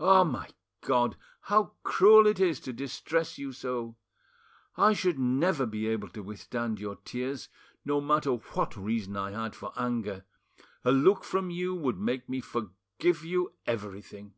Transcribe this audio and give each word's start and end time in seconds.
Ah, 0.00 0.24
my 0.24 0.48
God! 0.80 1.18
how 1.42 1.72
cruel 1.82 2.26
it 2.26 2.40
is 2.40 2.58
to 2.60 2.72
distress 2.72 3.36
you 3.36 3.52
so! 3.52 3.98
I 4.78 4.94
should 4.94 5.18
never 5.18 5.66
be 5.66 5.86
able 5.88 6.08
to 6.12 6.22
withstand 6.22 6.80
your 6.80 6.96
tears; 6.96 7.50
no 7.84 8.00
matter 8.00 8.32
what 8.32 8.78
reason 8.78 9.14
I 9.18 9.32
had 9.32 9.54
for 9.54 9.74
anger, 9.76 10.24
a 10.86 10.90
look 10.92 11.22
from 11.22 11.50
you 11.50 11.74
would 11.74 11.98
make 11.98 12.30
me 12.30 12.40
forgive 12.40 13.22
you 13.26 13.52
everything." 13.66 14.32